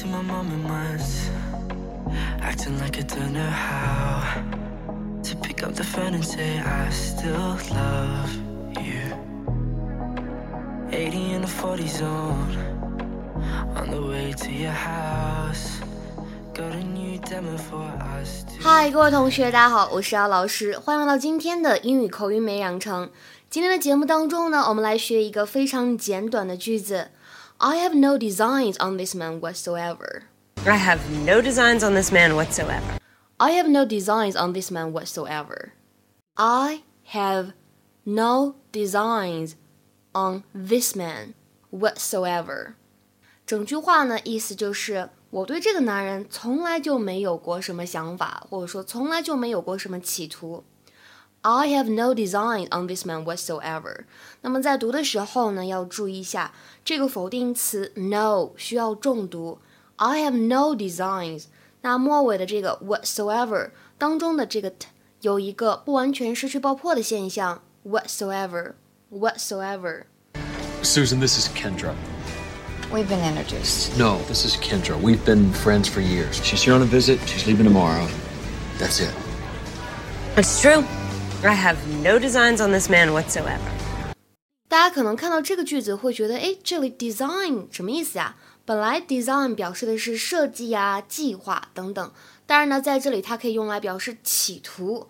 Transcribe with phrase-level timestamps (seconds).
[0.00, 1.30] to my mom and once,
[2.40, 4.42] acting like I don't know how
[5.22, 8.30] to pick up the phone and say I still love
[8.82, 9.14] you.
[10.90, 12.56] 80 in the 40 zone,
[13.76, 15.78] on the way to your house.
[16.54, 17.88] Got a new demo for
[18.18, 18.44] us.
[18.60, 23.10] 嗨，各位同学，大家好，我是姚老师，欢迎来到今天的英语口语美养成。
[23.48, 27.10] 今天的节目当中呢，我们来学一个非常简短的句子。
[27.59, 30.23] I have no designs on this man whatsoever.
[30.65, 32.99] I have no designs on this man whatsoever.
[33.37, 35.71] I have no designs on this man whatsoever.
[36.35, 36.83] I
[37.13, 37.53] have
[38.05, 39.55] no designs
[40.13, 41.33] on this man
[41.71, 42.75] whatsoever.
[43.45, 50.63] 整句话呢，意思就是我对这个男人从来就没有过什么想法，或者说从来就没有过什么企图。
[51.43, 54.03] I have no design on this man whatsoever。
[54.41, 56.51] 那么在读的时候呢，要注意一下
[56.83, 59.59] 这个否定词 no 需要重读。
[59.95, 61.45] I have no designs。
[61.81, 64.87] 那末尾的这个 whatsoever 当中的这个 t
[65.21, 67.61] 有一个不完全失去爆破的现象。
[67.87, 70.03] whatsoever，whatsoever。
[70.83, 71.93] Susan, this is Kendra.
[72.91, 73.97] We've been introduced.
[73.97, 74.99] No, this is Kendra.
[74.99, 76.41] We've been friends for years.
[76.43, 77.25] She's here on a visit.
[77.27, 78.05] She's leaving tomorrow.
[78.77, 79.13] That's it.
[80.35, 80.83] It's true.
[81.43, 83.59] I have no designs on this man whatsoever.
[84.67, 88.35] 大家可能看到这个句子会觉得，哎，这里 design 什么意思呀？
[88.65, 92.11] 本来 design 表示的是设计呀、计划等等，
[92.45, 95.07] 当然呢，在这里它可以用来表示企图，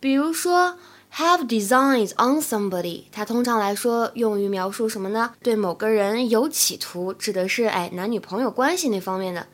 [0.00, 0.78] 比如说
[1.16, 5.34] have designs on somebody，它通常来说用于描述什么呢？
[5.42, 9.46] 对某个人有企图，指的是哎男女朋友关系那方面的。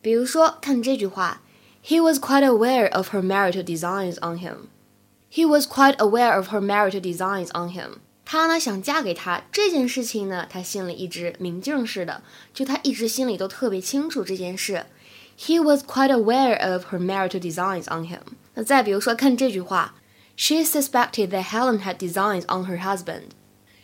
[0.00, 1.40] 比如说看这句话，
[1.84, 4.68] He was quite aware of her marital designs on him.
[5.30, 7.98] He was quite aware of her marital designs on him.
[8.24, 12.22] 他呢想嫁给他这件事情呢，他心里一直明镜似的，
[12.54, 14.86] 就他一直心里都特别清楚这件事。
[15.38, 18.20] He was quite aware of her marital designs on him.
[18.54, 19.94] 那再比如说看这句话，
[20.36, 23.30] She suspected that Helen had designs on her husband.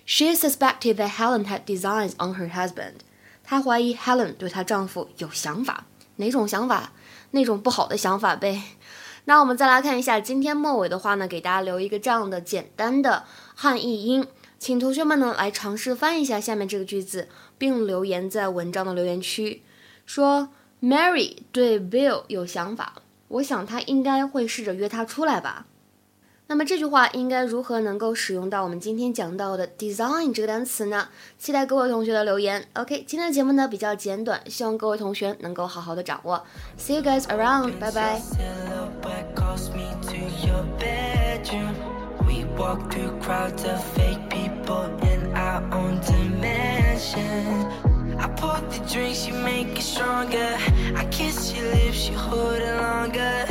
[0.06, 3.00] She suspected that Helen had designs on her husband.
[3.42, 5.86] 她怀疑 Helen 对她丈夫有想法，
[6.16, 6.92] 哪种想法？
[7.32, 8.62] 那种不好的想法呗。
[9.25, 13.23] 那我们再来看一下今天末尾的话呢，给大家留一个这样的简单的
[13.55, 14.27] 汉译英，
[14.59, 19.63] 请同学们呢来尝试翻译一下下面这个句子，并留言在文章的留言区，
[20.05, 20.49] 说
[20.81, 25.67] Mary 对 Bill 有想法，我想他应该会试着约他出来吧。
[26.53, 31.07] 那么这句话应该如何能够使用到我们今天讲到的 design 这个单词呢？
[31.39, 32.63] 期待各位同学的留言。
[32.73, 36.45] OK，今天的节目呢比较简短，希望各位同学能够好好的掌握。
[36.77, 38.21] See you guys around，拜拜。
[48.19, 50.55] I pour the drinks, you make it stronger.
[50.95, 53.47] I kiss your lips, you hold it longer.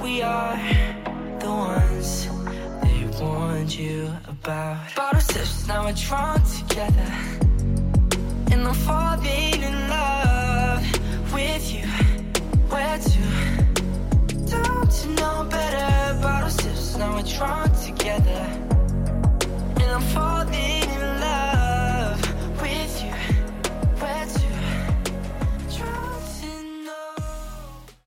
[0.00, 0.56] We are
[4.28, 4.94] about.
[4.94, 7.12] Bottle sips, now we're drunk together.
[8.50, 10.82] And I'm falling in love
[11.32, 11.86] with you.
[12.72, 13.22] Where to?
[14.50, 16.22] Don't you know better?
[16.22, 18.42] Bottle sips, now we're drunk together.
[19.80, 20.37] And I'm falling